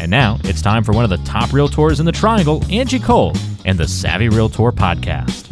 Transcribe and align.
And 0.00 0.10
now 0.10 0.38
it's 0.44 0.62
time 0.62 0.84
for 0.84 0.92
one 0.92 1.04
of 1.04 1.10
the 1.10 1.16
top 1.18 1.50
realtors 1.50 1.98
in 1.98 2.06
the 2.06 2.12
triangle, 2.12 2.64
Angie 2.70 3.00
Cole, 3.00 3.32
and 3.64 3.78
the 3.78 3.88
Savvy 3.88 4.28
Realtor 4.28 4.70
podcast. 4.70 5.46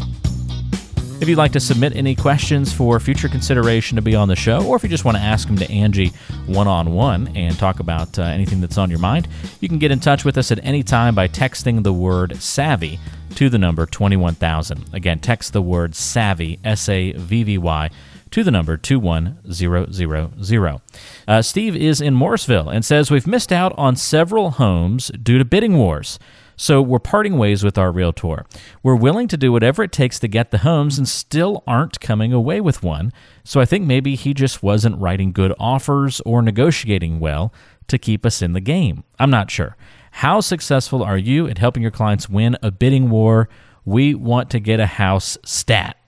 If 1.20 1.28
you'd 1.28 1.38
like 1.38 1.52
to 1.52 1.60
submit 1.60 1.96
any 1.96 2.14
questions 2.14 2.72
for 2.72 3.00
future 3.00 3.28
consideration 3.28 3.96
to 3.96 4.02
be 4.02 4.14
on 4.14 4.28
the 4.28 4.36
show, 4.36 4.64
or 4.66 4.77
if 4.77 4.82
you 4.82 4.88
just 4.88 5.05
want 5.06 5.16
to 5.16 5.22
ask 5.22 5.48
them 5.48 5.56
to 5.56 5.70
Angie 5.70 6.12
one 6.46 6.69
on 6.69 6.92
one 6.92 7.28
and 7.34 7.59
talk 7.59 7.80
about 7.80 8.19
uh, 8.19 8.22
anything 8.22 8.60
that's 8.60 8.77
on 8.77 8.91
your 8.91 8.98
mind, 8.98 9.27
you 9.60 9.69
can 9.69 9.78
get 9.78 9.91
in 9.91 9.98
touch 9.98 10.24
with 10.27 10.36
us 10.36 10.52
at 10.52 10.62
any 10.62 10.83
time 10.83 11.14
by 11.14 11.27
texting 11.27 11.83
the 11.83 11.92
word 11.92 12.36
savvy 12.36 13.00
to 13.34 13.48
the 13.48 13.58
number 13.58 13.86
21000. 13.86 14.91
Again, 14.92 15.19
text 15.19 15.55
the 15.55 15.62
word 15.62 15.94
savvy, 15.94 16.58
S 16.62 16.88
A 16.88 17.12
V 17.12 17.42
V 17.44 17.58
Y, 17.58 17.91
to 18.30 18.42
the 18.42 18.50
number 18.50 18.76
21000. 18.76 20.80
Uh, 21.28 21.42
Steve 21.42 21.76
is 21.76 22.00
in 22.00 22.14
Morrisville 22.14 22.68
and 22.68 22.84
says, 22.84 23.10
We've 23.10 23.26
missed 23.26 23.52
out 23.52 23.72
on 23.76 23.96
several 23.96 24.52
homes 24.52 25.10
due 25.22 25.38
to 25.38 25.44
bidding 25.44 25.76
wars. 25.76 26.18
So 26.58 26.80
we're 26.80 26.98
parting 26.98 27.36
ways 27.36 27.62
with 27.62 27.77
our 27.77 27.92
realtor. 27.92 28.46
We're 28.83 28.96
willing 28.96 29.28
to 29.28 29.36
do 29.36 29.52
whatever 29.52 29.83
it 29.83 29.92
takes 29.92 30.18
to 30.20 30.28
get 30.28 30.50
the 30.50 30.58
homes 30.58 30.96
and 30.96 31.06
still 31.06 31.62
aren't 31.66 32.00
coming 32.00 32.33
away 32.33 32.62
with 32.62 32.83
one. 32.83 33.12
So 33.44 33.60
I 33.60 33.66
think 33.66 33.86
maybe 33.86 34.14
he 34.14 34.33
just 34.33 34.62
wasn't 34.62 34.98
writing 34.98 35.33
good 35.33 35.52
offers 35.61 36.22
or 36.24 36.40
negotiating 36.40 37.20
well 37.20 37.52
to 37.88 37.98
keep 37.98 38.24
us 38.24 38.40
in 38.40 38.55
the 38.55 38.61
game. 38.61 39.05
I'm 39.18 39.30
not 39.30 39.50
sure. 39.50 39.77
How 40.12 40.40
successful 40.40 41.02
are 41.02 41.18
you 41.18 41.46
at 41.46 41.58
helping 41.58 41.83
your 41.83 41.92
clients 41.92 42.27
win 42.27 42.56
a 42.62 42.70
bidding 42.70 43.11
war? 43.11 43.50
We 43.84 44.14
want 44.14 44.48
to 44.50 44.61
get 44.61 44.80
a 44.80 44.86
house 44.86 45.36
stat. 45.44 45.98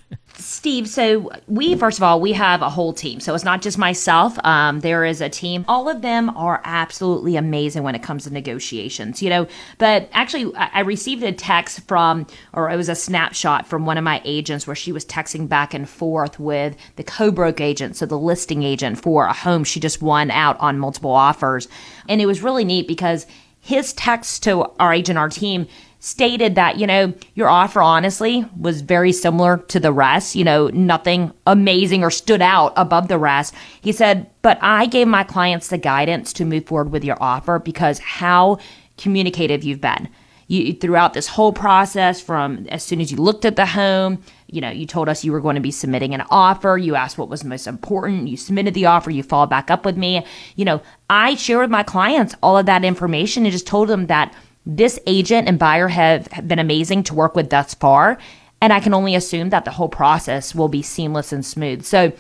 Steve, 0.60 0.90
so 0.90 1.32
we, 1.48 1.74
first 1.76 2.00
of 2.00 2.04
all, 2.04 2.20
we 2.20 2.34
have 2.34 2.62
a 2.62 2.70
whole 2.70 2.92
team. 2.92 3.22
So 3.22 3.34
it's 3.34 3.46
not 3.46 3.62
just 3.62 3.78
myself. 3.78 4.38
Um, 4.44 4.82
there 4.82 5.06
is 5.06 5.22
a 5.22 5.30
team. 5.30 5.64
All 5.70 5.88
of 5.88 6.02
them 6.02 6.30
are 6.32 6.60
absolutely 6.66 7.38
amazing 7.38 7.84
when 7.84 7.96
it 7.96 8.04
comes 8.04 8.26
to 8.26 8.30
negotiations, 8.30 9.22
you 9.22 9.30
know. 9.30 9.48
But 9.78 10.10
actually, 10.12 10.54
I 10.58 10.82
received 10.82 11.24
a 11.24 11.32
text 11.32 11.88
from, 11.88 12.28
or 12.52 12.70
it 12.70 12.76
was 12.76 12.90
a 12.90 12.96
snapshot 12.96 13.68
from 13.68 13.86
one 13.86 13.98
of 13.98 14.04
my 14.04 14.22
agents 14.26 14.68
where 14.68 14.76
she 14.76 14.92
was 14.92 15.06
texting 15.06 15.48
back 15.48 15.74
and 15.74 15.88
forth 15.88 16.42
with 16.42 16.76
the 16.98 17.06
co 17.06 17.32
broke 17.32 17.62
agent, 17.62 17.96
so 17.96 18.06
the 18.06 18.20
listing 18.20 18.62
agent 18.62 19.02
for 19.02 19.28
a 19.28 19.34
home 19.34 19.64
she 19.64 19.80
just 19.80 20.02
won 20.02 20.30
out 20.30 20.60
on 20.60 20.78
multiple 20.78 21.12
offers. 21.12 21.70
And 22.10 22.20
it 22.20 22.26
was 22.26 22.44
really 22.44 22.66
neat 22.66 22.86
because 22.86 23.26
his 23.62 23.94
text 23.94 24.44
to 24.44 24.64
our 24.78 24.94
agent, 24.94 25.18
our 25.18 25.30
team, 25.30 25.68
stated 26.00 26.56
that, 26.56 26.78
you 26.78 26.88
know, 26.88 27.14
your 27.36 27.50
offer 27.50 27.82
honestly 27.82 28.46
was 28.58 28.82
very 28.82 29.12
similar 29.12 29.58
to 29.58 29.80
the 29.80 29.92
rest, 29.92 30.34
you 30.34 30.46
know, 30.46 30.68
nothing 30.70 31.32
amazing 31.46 32.04
or 32.04 32.10
stood 32.10 32.42
out 32.42 32.72
above 32.78 33.10
the 33.10 33.18
rest. 33.18 33.54
He 33.82 33.92
said, 33.92 34.30
but 34.42 34.58
I 34.62 34.86
gave 34.86 35.08
my 35.08 35.24
clients 35.24 35.68
the 35.68 35.78
guidance 35.78 36.32
to 36.34 36.46
move 36.46 36.66
forward 36.66 36.92
with 36.92 37.04
your 37.04 37.18
offer 37.20 37.60
because 37.60 38.00
how 38.00 38.60
communicative 38.98 39.64
you've 39.64 39.82
been. 39.82 40.10
You, 40.48 40.74
throughout 40.74 41.14
this 41.14 41.28
whole 41.28 41.54
process 41.54 42.20
from 42.20 42.66
as 42.70 42.82
soon 42.82 43.02
as 43.02 43.12
you 43.12 43.18
looked 43.18 43.46
at 43.46 43.56
the 43.56 43.68
home 43.68 44.24
you 44.48 44.62
know 44.62 44.72
you 44.72 44.88
told 44.88 45.08
us 45.08 45.24
you 45.24 45.32
were 45.32 45.42
going 45.42 45.54
to 45.54 45.62
be 45.62 45.70
submitting 45.70 46.16
an 46.16 46.24
offer 46.32 46.76
you 46.76 46.96
asked 46.96 47.20
what 47.20 47.30
was 47.30 47.44
most 47.44 47.68
important 47.68 48.28
you 48.28 48.36
submitted 48.36 48.74
the 48.74 48.88
offer 48.88 49.12
you 49.12 49.22
followed 49.22 49.52
back 49.52 49.70
up 49.70 49.86
with 49.86 49.96
me 49.96 50.26
you 50.56 50.66
know 50.66 50.82
i 51.08 51.36
share 51.36 51.60
with 51.60 51.70
my 51.70 51.84
clients 51.84 52.34
all 52.42 52.58
of 52.58 52.66
that 52.66 52.84
information 52.84 53.46
and 53.46 53.52
just 53.52 53.68
told 53.68 53.90
them 53.90 54.08
that 54.08 54.34
this 54.66 55.00
agent 55.08 55.48
and 55.48 55.58
buyer 55.58 55.88
have, 55.88 56.28
been 56.48 56.60
amazing 56.60 57.04
to 57.04 57.14
work 57.14 57.36
with 57.36 57.50
thus 57.50 57.74
far. 57.74 58.18
And 58.62 58.74
I 58.74 58.80
can 58.80 58.94
only 58.94 59.16
assume 59.16 59.50
that 59.50 59.66
the 59.66 59.72
whole 59.72 59.90
process 59.90 60.54
will 60.54 60.68
be 60.68 60.82
seamless 60.82 61.32
and 61.32 61.46
smooth. 61.46 61.86
So, 61.86 62.12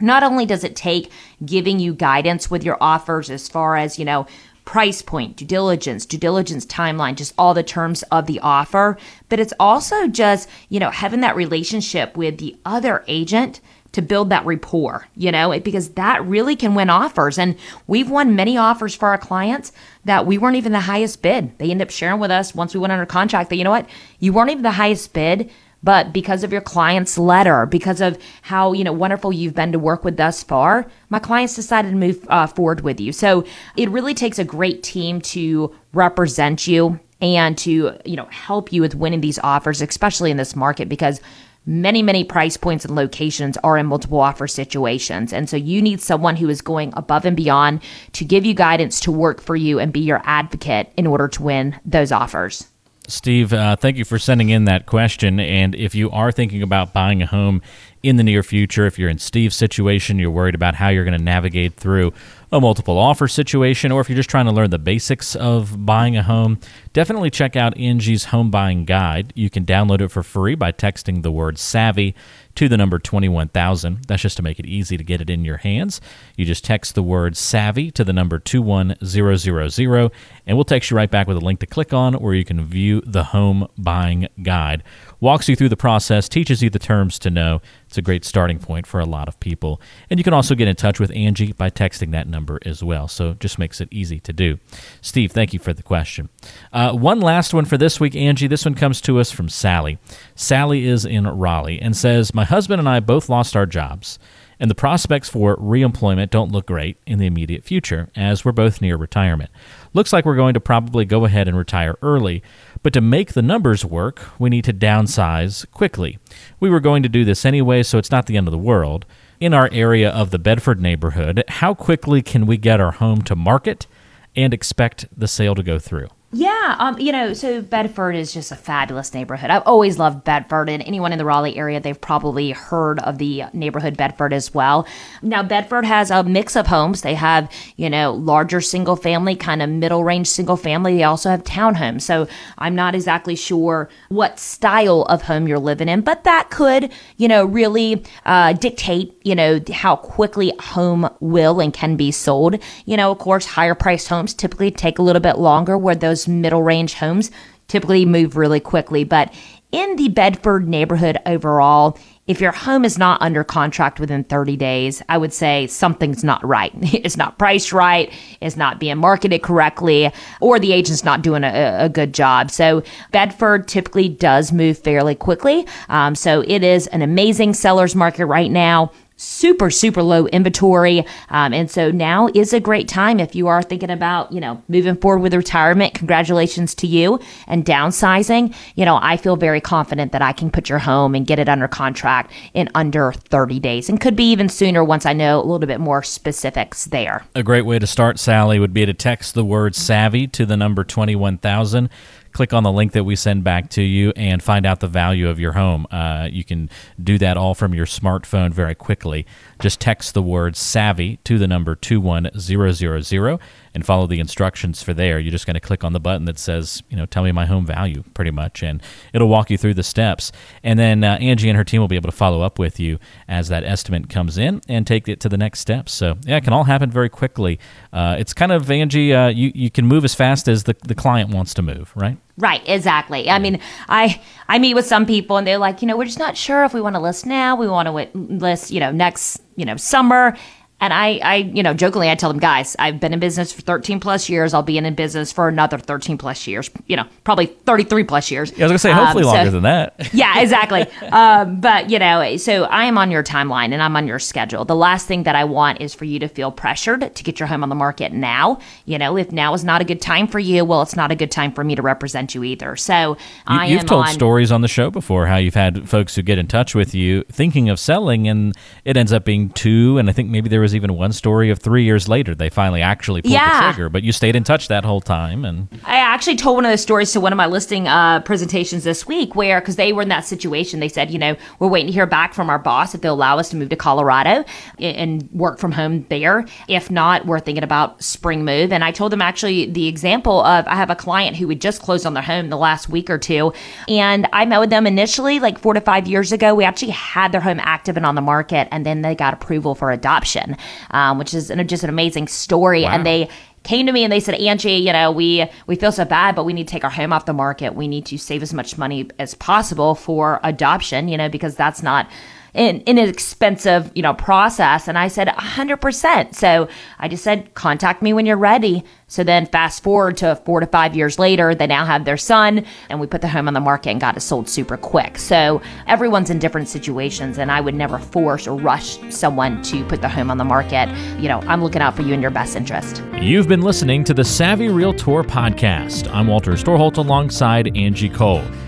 not 0.00 0.22
only 0.22 0.46
does 0.46 0.62
it 0.62 0.76
take 0.76 1.10
giving 1.44 1.80
you 1.80 1.92
guidance 1.92 2.48
with 2.48 2.62
your 2.62 2.78
offers 2.80 3.30
as 3.30 3.48
far 3.48 3.76
as, 3.76 3.98
you 3.98 4.04
know, 4.04 4.28
price 4.64 5.00
point, 5.00 5.34
due 5.34 5.46
diligence, 5.46 6.04
due 6.04 6.18
diligence 6.18 6.66
timeline, 6.66 7.16
just 7.16 7.32
all 7.38 7.54
the 7.54 7.62
terms 7.62 8.02
of 8.12 8.26
the 8.26 8.38
offer, 8.40 8.98
but 9.28 9.40
it's 9.40 9.54
also 9.58 10.06
just, 10.06 10.48
you 10.68 10.78
know, 10.78 10.90
having 10.90 11.22
that 11.22 11.34
relationship 11.34 12.16
with 12.16 12.38
the 12.38 12.54
other 12.64 13.02
agent 13.08 13.60
to 13.92 14.02
build 14.02 14.30
that 14.30 14.44
rapport, 14.44 15.06
you 15.16 15.32
know, 15.32 15.58
because 15.60 15.90
that 15.90 16.24
really 16.26 16.54
can 16.54 16.74
win 16.74 16.90
offers. 16.90 17.38
And 17.38 17.56
we've 17.86 18.10
won 18.10 18.36
many 18.36 18.56
offers 18.56 18.94
for 18.94 19.08
our 19.08 19.18
clients 19.18 19.72
that 20.04 20.26
we 20.26 20.38
weren't 20.38 20.56
even 20.56 20.72
the 20.72 20.80
highest 20.80 21.22
bid. 21.22 21.56
They 21.58 21.70
end 21.70 21.82
up 21.82 21.90
sharing 21.90 22.20
with 22.20 22.30
us 22.30 22.54
once 22.54 22.74
we 22.74 22.80
went 22.80 22.92
under 22.92 23.06
contract 23.06 23.50
that, 23.50 23.56
you 23.56 23.64
know 23.64 23.70
what, 23.70 23.88
you 24.18 24.32
weren't 24.32 24.50
even 24.50 24.62
the 24.62 24.72
highest 24.72 25.12
bid, 25.12 25.50
but 25.82 26.12
because 26.12 26.42
of 26.42 26.52
your 26.52 26.60
client's 26.60 27.16
letter, 27.16 27.64
because 27.64 28.00
of 28.00 28.18
how, 28.42 28.72
you 28.72 28.84
know, 28.84 28.92
wonderful 28.92 29.32
you've 29.32 29.54
been 29.54 29.72
to 29.72 29.78
work 29.78 30.04
with 30.04 30.16
thus 30.16 30.42
far, 30.42 30.86
my 31.08 31.18
clients 31.18 31.54
decided 31.54 31.90
to 31.90 31.96
move 31.96 32.26
uh, 32.28 32.46
forward 32.46 32.82
with 32.82 33.00
you. 33.00 33.12
So 33.12 33.44
it 33.76 33.88
really 33.88 34.14
takes 34.14 34.38
a 34.38 34.44
great 34.44 34.82
team 34.82 35.20
to 35.22 35.74
represent 35.92 36.66
you 36.66 37.00
and 37.20 37.56
to, 37.58 37.96
you 38.04 38.16
know, 38.16 38.26
help 38.26 38.72
you 38.72 38.82
with 38.82 38.94
winning 38.94 39.20
these 39.20 39.38
offers, 39.40 39.80
especially 39.80 40.30
in 40.30 40.36
this 40.36 40.54
market, 40.54 40.88
because 40.88 41.20
many, 41.68 42.02
many 42.02 42.24
price 42.24 42.56
points 42.56 42.84
and 42.84 42.96
locations 42.96 43.58
are 43.58 43.76
in 43.76 43.86
multiple 43.86 44.20
offer 44.20 44.48
situations. 44.48 45.32
And 45.32 45.48
so 45.48 45.56
you 45.56 45.82
need 45.82 46.00
someone 46.00 46.36
who 46.36 46.48
is 46.48 46.62
going 46.62 46.92
above 46.96 47.26
and 47.26 47.36
beyond 47.36 47.82
to 48.12 48.24
give 48.24 48.46
you 48.46 48.54
guidance 48.54 48.98
to 49.00 49.12
work 49.12 49.40
for 49.40 49.54
you 49.54 49.78
and 49.78 49.92
be 49.92 50.00
your 50.00 50.22
advocate 50.24 50.90
in 50.96 51.06
order 51.06 51.28
to 51.28 51.42
win 51.42 51.78
those 51.84 52.10
offers. 52.10 52.66
Steve, 53.06 53.52
uh, 53.52 53.76
thank 53.76 53.96
you 53.96 54.04
for 54.04 54.18
sending 54.18 54.48
in 54.48 54.64
that 54.64 54.86
question. 54.86 55.40
And 55.40 55.74
if 55.74 55.94
you 55.94 56.10
are 56.10 56.32
thinking 56.32 56.62
about 56.62 56.92
buying 56.92 57.22
a 57.22 57.26
home 57.26 57.62
in 58.08 58.16
the 58.16 58.22
near 58.22 58.42
future, 58.42 58.86
if 58.86 58.98
you're 58.98 59.10
in 59.10 59.18
Steve's 59.18 59.54
situation, 59.54 60.18
you're 60.18 60.30
worried 60.30 60.54
about 60.54 60.74
how 60.74 60.88
you're 60.88 61.04
going 61.04 61.16
to 61.16 61.22
navigate 61.22 61.74
through 61.74 62.14
a 62.50 62.58
multiple 62.58 62.96
offer 62.96 63.28
situation, 63.28 63.92
or 63.92 64.00
if 64.00 64.08
you're 64.08 64.16
just 64.16 64.30
trying 64.30 64.46
to 64.46 64.52
learn 64.52 64.70
the 64.70 64.78
basics 64.78 65.36
of 65.36 65.84
buying 65.84 66.16
a 66.16 66.22
home, 66.22 66.58
definitely 66.94 67.28
check 67.28 67.54
out 67.54 67.76
Angie's 67.76 68.24
Home 68.26 68.50
Buying 68.50 68.86
Guide. 68.86 69.34
You 69.36 69.50
can 69.50 69.66
download 69.66 70.00
it 70.00 70.08
for 70.08 70.22
free 70.22 70.54
by 70.54 70.72
texting 70.72 71.22
the 71.22 71.30
word 71.30 71.56
SAVVY 71.56 72.14
to 72.54 72.66
the 72.66 72.78
number 72.78 72.98
21000. 72.98 74.04
That's 74.06 74.22
just 74.22 74.38
to 74.38 74.42
make 74.42 74.58
it 74.58 74.64
easy 74.64 74.96
to 74.96 75.04
get 75.04 75.20
it 75.20 75.28
in 75.28 75.44
your 75.44 75.58
hands. 75.58 76.00
You 76.36 76.46
just 76.46 76.64
text 76.64 76.94
the 76.94 77.02
word 77.02 77.34
SAVVY 77.34 77.92
to 77.92 78.02
the 78.02 78.14
number 78.14 78.38
21000, 78.38 80.10
and 80.46 80.56
we'll 80.56 80.64
text 80.64 80.90
you 80.90 80.96
right 80.96 81.10
back 81.10 81.26
with 81.26 81.36
a 81.36 81.40
link 81.40 81.60
to 81.60 81.66
click 81.66 81.92
on 81.92 82.14
where 82.14 82.32
you 82.32 82.46
can 82.46 82.64
view 82.64 83.02
the 83.04 83.24
Home 83.24 83.68
Buying 83.76 84.26
Guide 84.42 84.82
walks 85.20 85.48
you 85.48 85.56
through 85.56 85.68
the 85.68 85.76
process, 85.76 86.28
teaches 86.28 86.62
you 86.62 86.70
the 86.70 86.78
terms 86.78 87.18
to 87.20 87.30
know. 87.30 87.60
It's 87.86 87.97
a 87.98 88.02
great 88.02 88.24
starting 88.24 88.58
point 88.58 88.86
for 88.86 89.00
a 89.00 89.04
lot 89.04 89.28
of 89.28 89.38
people. 89.40 89.80
And 90.08 90.18
you 90.18 90.24
can 90.24 90.32
also 90.32 90.54
get 90.54 90.68
in 90.68 90.76
touch 90.76 90.98
with 90.98 91.10
Angie 91.14 91.52
by 91.52 91.70
texting 91.70 92.12
that 92.12 92.26
number 92.26 92.58
as 92.64 92.82
well. 92.82 93.08
So 93.08 93.34
just 93.34 93.58
makes 93.58 93.80
it 93.80 93.88
easy 93.90 94.20
to 94.20 94.32
do. 94.32 94.58
Steve, 95.00 95.32
thank 95.32 95.52
you 95.52 95.58
for 95.58 95.72
the 95.72 95.82
question. 95.82 96.28
Uh, 96.72 96.92
one 96.92 97.20
last 97.20 97.52
one 97.52 97.64
for 97.64 97.76
this 97.76 98.00
week, 98.00 98.16
Angie. 98.16 98.46
This 98.46 98.64
one 98.64 98.74
comes 98.74 99.00
to 99.02 99.18
us 99.18 99.30
from 99.30 99.48
Sally. 99.48 99.98
Sally 100.34 100.86
is 100.86 101.04
in 101.04 101.26
Raleigh 101.26 101.80
and 101.80 101.96
says, 101.96 102.34
My 102.34 102.44
husband 102.44 102.80
and 102.80 102.88
I 102.88 103.00
both 103.00 103.28
lost 103.28 103.56
our 103.56 103.66
jobs 103.66 104.18
and 104.60 104.70
the 104.70 104.74
prospects 104.74 105.28
for 105.28 105.56
reemployment 105.56 106.30
don't 106.30 106.52
look 106.52 106.66
great 106.66 106.98
in 107.06 107.18
the 107.18 107.26
immediate 107.26 107.64
future 107.64 108.10
as 108.16 108.44
we're 108.44 108.52
both 108.52 108.80
near 108.80 108.96
retirement. 108.96 109.50
Looks 109.94 110.12
like 110.12 110.24
we're 110.24 110.36
going 110.36 110.54
to 110.54 110.60
probably 110.60 111.04
go 111.04 111.24
ahead 111.24 111.48
and 111.48 111.56
retire 111.56 111.96
early, 112.02 112.42
but 112.82 112.92
to 112.92 113.00
make 113.00 113.32
the 113.32 113.42
numbers 113.42 113.84
work, 113.84 114.22
we 114.38 114.50
need 114.50 114.64
to 114.64 114.72
downsize 114.72 115.68
quickly. 115.70 116.18
We 116.60 116.70
were 116.70 116.80
going 116.80 117.02
to 117.02 117.08
do 117.08 117.24
this 117.24 117.44
anyway, 117.44 117.82
so 117.82 117.98
it's 117.98 118.10
not 118.10 118.26
the 118.26 118.36
end 118.36 118.46
of 118.46 118.52
the 118.52 118.58
world. 118.58 119.04
In 119.40 119.54
our 119.54 119.68
area 119.72 120.10
of 120.10 120.30
the 120.30 120.38
Bedford 120.38 120.80
neighborhood, 120.80 121.44
how 121.48 121.74
quickly 121.74 122.22
can 122.22 122.46
we 122.46 122.56
get 122.56 122.80
our 122.80 122.92
home 122.92 123.22
to 123.22 123.36
market 123.36 123.86
and 124.34 124.52
expect 124.52 125.06
the 125.16 125.28
sale 125.28 125.54
to 125.54 125.62
go 125.62 125.78
through? 125.78 126.08
Yeah, 126.30 126.76
um, 126.78 126.98
you 126.98 127.10
know, 127.10 127.32
so 127.32 127.62
Bedford 127.62 128.14
is 128.14 128.34
just 128.34 128.52
a 128.52 128.56
fabulous 128.56 129.14
neighborhood. 129.14 129.48
I've 129.48 129.62
always 129.64 129.98
loved 129.98 130.24
Bedford, 130.24 130.68
and 130.68 130.82
anyone 130.82 131.10
in 131.10 131.16
the 131.16 131.24
Raleigh 131.24 131.56
area, 131.56 131.80
they've 131.80 131.98
probably 131.98 132.50
heard 132.50 132.98
of 132.98 133.16
the 133.16 133.44
neighborhood 133.54 133.96
Bedford 133.96 134.34
as 134.34 134.52
well. 134.52 134.86
Now, 135.22 135.42
Bedford 135.42 135.86
has 135.86 136.10
a 136.10 136.22
mix 136.22 136.54
of 136.54 136.66
homes. 136.66 137.00
They 137.00 137.14
have, 137.14 137.50
you 137.76 137.88
know, 137.88 138.12
larger 138.12 138.60
single 138.60 138.94
family, 138.94 139.36
kind 139.36 139.62
of 139.62 139.70
middle 139.70 140.04
range 140.04 140.26
single 140.26 140.58
family. 140.58 140.98
They 140.98 141.02
also 141.02 141.30
have 141.30 141.44
townhomes. 141.44 142.02
So 142.02 142.28
I'm 142.58 142.74
not 142.74 142.94
exactly 142.94 143.34
sure 143.34 143.88
what 144.10 144.38
style 144.38 145.04
of 145.04 145.22
home 145.22 145.48
you're 145.48 145.58
living 145.58 145.88
in, 145.88 146.02
but 146.02 146.24
that 146.24 146.50
could, 146.50 146.92
you 147.16 147.28
know, 147.28 147.46
really 147.46 148.04
uh, 148.26 148.52
dictate, 148.52 149.18
you 149.24 149.34
know, 149.34 149.60
how 149.72 149.96
quickly 149.96 150.52
home 150.60 151.08
will 151.20 151.58
and 151.58 151.72
can 151.72 151.96
be 151.96 152.12
sold. 152.12 152.58
You 152.84 152.98
know, 152.98 153.10
of 153.10 153.18
course, 153.18 153.46
higher 153.46 153.74
priced 153.74 154.08
homes 154.08 154.34
typically 154.34 154.70
take 154.70 154.98
a 154.98 155.02
little 155.02 155.22
bit 155.22 155.38
longer, 155.38 155.78
where 155.78 155.94
those 155.94 156.17
those 156.18 156.28
middle 156.28 156.62
range 156.62 156.94
homes 156.94 157.30
typically 157.68 158.06
move 158.06 158.36
really 158.36 158.60
quickly. 158.60 159.04
But 159.04 159.32
in 159.70 159.96
the 159.96 160.08
Bedford 160.08 160.66
neighborhood 160.66 161.18
overall, 161.26 161.98
if 162.26 162.40
your 162.40 162.52
home 162.52 162.84
is 162.84 162.98
not 162.98 163.20
under 163.20 163.44
contract 163.44 164.00
within 164.00 164.24
30 164.24 164.56
days, 164.56 165.02
I 165.08 165.18
would 165.18 165.32
say 165.32 165.66
something's 165.66 166.24
not 166.24 166.44
right. 166.46 166.72
It's 166.98 167.16
not 167.16 167.38
priced 167.38 167.72
right, 167.72 168.12
it's 168.40 168.56
not 168.56 168.80
being 168.80 168.98
marketed 168.98 169.42
correctly, 169.42 170.12
or 170.40 170.58
the 170.58 170.72
agent's 170.72 171.04
not 171.04 171.22
doing 171.22 171.44
a, 171.44 171.76
a 171.80 171.88
good 171.88 172.12
job. 172.12 172.50
So, 172.50 172.82
Bedford 173.12 173.68
typically 173.68 174.08
does 174.08 174.52
move 174.52 174.78
fairly 174.78 175.14
quickly. 175.14 175.66
Um, 175.88 176.14
so, 176.14 176.42
it 176.46 176.64
is 176.64 176.86
an 176.88 177.02
amazing 177.02 177.54
seller's 177.54 177.94
market 177.94 178.26
right 178.26 178.50
now 178.50 178.90
super 179.18 179.70
super 179.70 180.02
low 180.02 180.26
inventory. 180.28 181.04
Um, 181.28 181.52
and 181.52 181.70
so 181.70 181.90
now 181.90 182.28
is 182.34 182.52
a 182.52 182.60
great 182.60 182.88
time 182.88 183.20
if 183.20 183.34
you 183.34 183.48
are 183.48 183.62
thinking 183.62 183.90
about 183.90 184.32
you 184.32 184.40
know 184.40 184.62
moving 184.68 184.96
forward 184.96 185.20
with 185.20 185.34
retirement. 185.34 185.92
Congratulations 185.94 186.74
to 186.76 186.86
you 186.86 187.20
and 187.46 187.64
downsizing. 187.64 188.54
You 188.74 188.84
know 188.84 188.98
i 189.02 189.16
feel 189.16 189.36
very 189.36 189.60
confident 189.60 190.12
that 190.12 190.22
i 190.22 190.32
can 190.32 190.50
put 190.50 190.68
your 190.68 190.78
home 190.78 191.14
and 191.14 191.26
get 191.26 191.38
it 191.38 191.48
under 191.48 191.68
contract 191.68 192.32
in 192.54 192.68
under 192.74 193.12
30 193.12 193.60
days 193.60 193.88
and 193.88 194.00
could 194.00 194.16
be 194.16 194.30
even 194.30 194.48
sooner 194.48 194.84
once 194.84 195.04
i 195.04 195.12
know 195.12 195.38
a 195.38 195.42
little 195.42 195.66
bit 195.66 195.80
more 195.80 196.02
specifics 196.02 196.86
there. 196.86 197.24
A 197.34 197.42
great 197.42 197.62
way 197.62 197.78
to 197.78 197.86
start 197.86 198.18
sally 198.18 198.58
would 198.58 198.72
be 198.72 198.86
to 198.86 198.94
text 198.94 199.34
the 199.34 199.44
word 199.44 199.74
savvy 199.74 200.26
to 200.28 200.46
the 200.46 200.56
number 200.56 200.84
21000 200.84 201.90
click 202.32 202.52
on 202.52 202.62
the 202.62 202.72
link 202.72 202.92
that 202.92 203.04
we 203.04 203.16
send 203.16 203.44
back 203.44 203.70
to 203.70 203.82
you 203.82 204.12
and 204.16 204.42
find 204.42 204.66
out 204.66 204.80
the 204.80 204.88
value 204.88 205.28
of 205.28 205.38
your 205.40 205.52
home. 205.52 205.86
Uh, 205.90 206.28
you 206.30 206.44
can 206.44 206.70
do 207.02 207.18
that 207.18 207.36
all 207.36 207.54
from 207.54 207.74
your 207.74 207.86
smartphone 207.86 208.52
very 208.52 208.74
quickly. 208.74 209.26
Just 209.60 209.80
text 209.80 210.14
the 210.14 210.22
word 210.22 210.56
savvy 210.56 211.18
to 211.24 211.38
the 211.38 211.46
number 211.46 211.74
21000 211.74 213.40
and 213.78 213.86
follow 213.86 214.08
the 214.08 214.18
instructions 214.18 214.82
for 214.82 214.92
there. 214.92 215.20
You're 215.20 215.30
just 215.30 215.46
going 215.46 215.54
to 215.54 215.60
click 215.60 215.84
on 215.84 215.92
the 215.92 216.00
button 216.00 216.24
that 216.24 216.36
says, 216.36 216.82
you 216.90 216.96
know, 216.96 217.06
tell 217.06 217.22
me 217.22 217.30
my 217.30 217.46
home 217.46 217.64
value 217.64 218.02
pretty 218.12 218.32
much, 218.32 218.60
and 218.60 218.82
it'll 219.12 219.28
walk 219.28 219.50
you 219.50 219.56
through 219.56 219.74
the 219.74 219.84
steps. 219.84 220.32
And 220.64 220.80
then 220.80 221.04
uh, 221.04 221.16
Angie 221.20 221.48
and 221.48 221.56
her 221.56 221.62
team 221.62 221.80
will 221.80 221.86
be 221.86 221.94
able 221.94 222.10
to 222.10 222.16
follow 222.16 222.42
up 222.42 222.58
with 222.58 222.80
you 222.80 222.98
as 223.28 223.46
that 223.50 223.62
estimate 223.62 224.08
comes 224.08 224.36
in 224.36 224.62
and 224.68 224.84
take 224.84 225.06
it 225.08 225.20
to 225.20 225.28
the 225.28 225.36
next 225.38 225.60
steps. 225.60 225.92
So, 225.92 226.18
yeah, 226.26 226.38
it 226.38 226.44
can 226.44 226.52
all 226.52 226.64
happen 226.64 226.90
very 226.90 227.08
quickly. 227.08 227.60
Uh, 227.92 228.16
it's 228.18 228.34
kind 228.34 228.50
of, 228.50 228.68
Angie, 228.68 229.14
uh, 229.14 229.28
you, 229.28 229.52
you 229.54 229.70
can 229.70 229.86
move 229.86 230.04
as 230.04 230.14
fast 230.16 230.48
as 230.48 230.64
the, 230.64 230.74
the 230.82 230.96
client 230.96 231.30
wants 231.30 231.54
to 231.54 231.62
move, 231.62 231.92
right? 231.94 232.18
Right, 232.36 232.62
exactly. 232.68 233.28
I 233.28 233.40
mean, 233.40 233.60
I 233.88 234.20
I 234.46 234.60
meet 234.60 234.74
with 234.74 234.86
some 234.86 235.06
people 235.06 235.38
and 235.38 235.46
they're 235.46 235.58
like, 235.58 235.82
you 235.82 235.88
know, 235.88 235.96
we're 235.96 236.04
just 236.04 236.20
not 236.20 236.36
sure 236.36 236.62
if 236.64 236.72
we 236.72 236.80
want 236.80 236.94
to 236.94 237.00
list 237.00 237.26
now. 237.26 237.56
We 237.56 237.66
want 237.66 237.88
to 237.88 238.18
list, 238.18 238.70
you 238.70 238.78
know, 238.78 238.92
next, 238.92 239.42
you 239.56 239.64
know, 239.64 239.76
summer. 239.76 240.36
And 240.80 240.92
I, 240.92 241.18
I, 241.24 241.36
you 241.36 241.64
know, 241.64 241.74
jokingly, 241.74 242.08
I 242.08 242.14
tell 242.14 242.30
them, 242.30 242.38
guys, 242.38 242.76
I've 242.78 243.00
been 243.00 243.12
in 243.12 243.18
business 243.18 243.52
for 243.52 243.62
13 243.62 243.98
plus 243.98 244.28
years. 244.28 244.54
I'll 244.54 244.62
be 244.62 244.78
in 244.78 244.94
business 244.94 245.32
for 245.32 245.48
another 245.48 245.76
13 245.76 246.18
plus 246.18 246.46
years. 246.46 246.70
You 246.86 246.96
know, 246.96 247.04
probably 247.24 247.46
33 247.46 248.04
plus 248.04 248.30
years. 248.30 248.52
Yeah, 248.52 248.58
I 248.58 248.70
was 248.70 248.70
gonna 248.70 248.78
say, 248.78 248.92
hopefully 248.92 249.24
um, 249.24 249.34
longer 249.34 249.50
than 249.50 249.64
that. 249.64 249.94
yeah, 250.14 250.40
exactly. 250.40 250.82
um, 251.10 251.60
but 251.60 251.90
you 251.90 251.98
know, 251.98 252.36
so 252.36 252.64
I 252.64 252.84
am 252.84 252.96
on 252.96 253.10
your 253.10 253.24
timeline 253.24 253.72
and 253.72 253.82
I'm 253.82 253.96
on 253.96 254.06
your 254.06 254.20
schedule. 254.20 254.64
The 254.64 254.76
last 254.76 255.08
thing 255.08 255.24
that 255.24 255.34
I 255.34 255.44
want 255.44 255.80
is 255.80 255.94
for 255.94 256.04
you 256.04 256.20
to 256.20 256.28
feel 256.28 256.52
pressured 256.52 257.12
to 257.14 257.24
get 257.24 257.40
your 257.40 257.48
home 257.48 257.64
on 257.64 257.70
the 257.70 257.74
market 257.74 258.12
now. 258.12 258.60
You 258.84 258.98
know, 258.98 259.16
if 259.16 259.32
now 259.32 259.54
is 259.54 259.64
not 259.64 259.80
a 259.80 259.84
good 259.84 260.00
time 260.00 260.28
for 260.28 260.38
you, 260.38 260.64
well, 260.64 260.82
it's 260.82 260.96
not 260.96 261.10
a 261.10 261.16
good 261.16 261.32
time 261.32 261.52
for 261.52 261.64
me 261.64 261.74
to 261.74 261.82
represent 261.82 262.36
you 262.36 262.44
either. 262.44 262.76
So 262.76 263.16
you, 263.16 263.16
I 263.46 263.66
you've 263.66 263.86
told 263.86 264.06
on, 264.06 264.12
stories 264.12 264.52
on 264.52 264.60
the 264.60 264.68
show 264.68 264.90
before 264.90 265.26
how 265.26 265.36
you've 265.36 265.54
had 265.54 265.88
folks 265.88 266.14
who 266.14 266.22
get 266.22 266.38
in 266.38 266.46
touch 266.46 266.76
with 266.76 266.94
you 266.94 267.24
thinking 267.24 267.68
of 267.68 267.80
selling, 267.80 268.28
and 268.28 268.54
it 268.84 268.96
ends 268.96 269.12
up 269.12 269.24
being 269.24 269.50
two, 269.50 269.98
and 269.98 270.08
I 270.08 270.12
think 270.12 270.30
maybe 270.30 270.48
there 270.48 270.60
was 270.60 270.67
even 270.74 270.94
one 270.94 271.12
story 271.12 271.50
of 271.50 271.58
three 271.58 271.84
years 271.84 272.08
later 272.08 272.34
they 272.34 272.50
finally 272.50 272.82
actually 272.82 273.22
pulled 273.22 273.32
yeah. 273.32 273.60
the 273.60 273.72
trigger. 273.72 273.88
But 273.88 274.02
you 274.02 274.12
stayed 274.12 274.36
in 274.36 274.44
touch 274.44 274.68
that 274.68 274.84
whole 274.84 275.00
time, 275.00 275.44
and 275.44 275.68
I 275.84 275.96
actually 275.96 276.36
told 276.36 276.56
one 276.56 276.64
of 276.64 276.70
those 276.70 276.82
stories 276.82 277.12
to 277.12 277.20
one 277.20 277.32
of 277.32 277.36
my 277.36 277.46
listing 277.46 277.88
uh, 277.88 278.20
presentations 278.20 278.84
this 278.84 279.06
week, 279.06 279.34
where 279.34 279.60
because 279.60 279.76
they 279.76 279.92
were 279.92 280.02
in 280.02 280.08
that 280.08 280.24
situation, 280.26 280.80
they 280.80 280.88
said, 280.88 281.10
you 281.10 281.18
know, 281.18 281.36
we're 281.58 281.68
waiting 281.68 281.86
to 281.88 281.92
hear 281.92 282.06
back 282.06 282.34
from 282.34 282.50
our 282.50 282.58
boss 282.58 282.94
if 282.94 283.00
they'll 283.00 283.14
allow 283.14 283.38
us 283.38 283.48
to 283.50 283.56
move 283.56 283.68
to 283.70 283.76
Colorado 283.76 284.44
and 284.78 285.28
work 285.32 285.58
from 285.58 285.72
home 285.72 286.04
there. 286.08 286.44
If 286.68 286.90
not, 286.90 287.26
we're 287.26 287.40
thinking 287.40 287.64
about 287.64 288.02
spring 288.02 288.44
move. 288.44 288.72
And 288.72 288.84
I 288.84 288.92
told 288.92 289.12
them 289.12 289.22
actually 289.22 289.66
the 289.70 289.88
example 289.88 290.42
of 290.42 290.66
I 290.66 290.74
have 290.74 290.90
a 290.90 290.96
client 290.96 291.36
who 291.36 291.48
had 291.48 291.60
just 291.60 291.82
closed 291.82 292.06
on 292.06 292.14
their 292.14 292.22
home 292.22 292.50
the 292.50 292.56
last 292.56 292.88
week 292.88 293.08
or 293.08 293.18
two, 293.18 293.52
and 293.88 294.28
I 294.32 294.44
met 294.44 294.60
with 294.60 294.70
them 294.70 294.86
initially 294.86 295.40
like 295.40 295.58
four 295.58 295.74
to 295.74 295.80
five 295.80 296.06
years 296.06 296.32
ago. 296.32 296.54
We 296.54 296.64
actually 296.64 296.92
had 296.92 297.32
their 297.32 297.40
home 297.40 297.60
active 297.60 297.96
and 297.96 298.04
on 298.04 298.14
the 298.14 298.20
market, 298.20 298.68
and 298.70 298.84
then 298.84 299.02
they 299.02 299.14
got 299.14 299.34
approval 299.34 299.74
for 299.74 299.90
adoption, 299.90 300.56
um, 300.90 301.18
which 301.18 301.34
is 301.34 301.50
an, 301.50 301.66
just 301.68 301.82
an 301.82 301.90
amazing 301.90 302.28
story. 302.28 302.82
Wow. 302.82 302.90
And 302.90 303.06
they 303.06 303.28
came 303.62 303.86
to 303.86 303.92
me 303.92 304.04
and 304.04 304.12
they 304.12 304.20
said, 304.20 304.34
Angie, 304.34 304.72
you 304.72 304.92
know, 304.92 305.10
we 305.10 305.46
we 305.66 305.76
feel 305.76 305.92
so 305.92 306.04
bad, 306.04 306.34
but 306.34 306.44
we 306.44 306.52
need 306.52 306.66
to 306.68 306.72
take 306.72 306.84
our 306.84 306.90
home 306.90 307.12
off 307.12 307.26
the 307.26 307.32
market. 307.32 307.74
We 307.74 307.88
need 307.88 308.06
to 308.06 308.18
save 308.18 308.42
as 308.42 308.54
much 308.54 308.78
money 308.78 309.08
as 309.18 309.34
possible 309.34 309.94
for 309.94 310.40
adoption, 310.42 311.08
you 311.08 311.16
know, 311.16 311.28
because 311.28 311.54
that's 311.54 311.82
not 311.82 312.08
an 312.54 312.98
expensive, 312.98 313.90
you 313.94 314.02
know, 314.02 314.14
process. 314.14 314.88
And 314.88 314.98
I 314.98 315.08
said, 315.08 315.28
100%. 315.28 316.34
So 316.34 316.68
I 316.98 317.08
just 317.08 317.24
said, 317.24 317.54
contact 317.54 318.02
me 318.02 318.12
when 318.12 318.26
you're 318.26 318.36
ready. 318.36 318.84
So 319.06 319.24
then 319.24 319.46
fast 319.46 319.82
forward 319.82 320.18
to 320.18 320.36
four 320.44 320.60
to 320.60 320.66
five 320.66 320.94
years 320.94 321.18
later, 321.18 321.54
they 321.54 321.66
now 321.66 321.84
have 321.86 322.04
their 322.04 322.16
son 322.16 322.64
and 322.90 323.00
we 323.00 323.06
put 323.06 323.22
the 323.22 323.28
home 323.28 323.48
on 323.48 323.54
the 323.54 323.60
market 323.60 323.90
and 323.90 324.00
got 324.00 324.16
it 324.16 324.20
sold 324.20 324.48
super 324.48 324.76
quick. 324.76 325.18
So 325.18 325.62
everyone's 325.86 326.30
in 326.30 326.38
different 326.38 326.68
situations 326.68 327.38
and 327.38 327.50
I 327.50 327.60
would 327.60 327.74
never 327.74 327.98
force 327.98 328.46
or 328.46 328.56
rush 328.56 328.98
someone 329.10 329.62
to 329.62 329.84
put 329.84 330.02
the 330.02 330.08
home 330.08 330.30
on 330.30 330.36
the 330.36 330.44
market. 330.44 330.88
You 331.18 331.28
know, 331.28 331.40
I'm 331.42 331.62
looking 331.62 331.80
out 331.80 331.96
for 331.96 332.02
you 332.02 332.12
in 332.12 332.20
your 332.20 332.30
best 332.30 332.54
interest. 332.54 333.02
You've 333.14 333.48
been 333.48 333.62
listening 333.62 334.04
to 334.04 334.14
the 334.14 334.24
Savvy 334.24 334.68
Realtor 334.68 335.22
podcast. 335.22 336.12
I'm 336.12 336.26
Walter 336.26 336.52
Storholt 336.52 336.98
alongside 336.98 337.76
Angie 337.76 338.10
Cole. 338.10 338.44